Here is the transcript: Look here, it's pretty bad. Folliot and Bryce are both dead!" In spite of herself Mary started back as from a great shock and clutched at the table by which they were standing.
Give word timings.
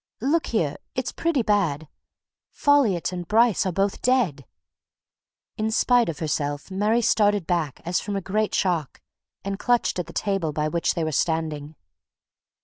Look 0.21 0.47
here, 0.47 0.77
it's 0.95 1.11
pretty 1.11 1.43
bad. 1.43 1.87
Folliot 2.51 3.11
and 3.11 3.27
Bryce 3.27 3.67
are 3.67 3.71
both 3.71 4.01
dead!" 4.01 4.47
In 5.57 5.69
spite 5.69 6.09
of 6.09 6.17
herself 6.17 6.71
Mary 6.71 7.03
started 7.03 7.45
back 7.45 7.81
as 7.85 7.99
from 7.99 8.15
a 8.15 8.19
great 8.19 8.55
shock 8.55 8.99
and 9.43 9.59
clutched 9.59 9.99
at 9.99 10.07
the 10.07 10.11
table 10.13 10.53
by 10.53 10.67
which 10.67 10.95
they 10.95 11.03
were 11.03 11.11
standing. 11.11 11.75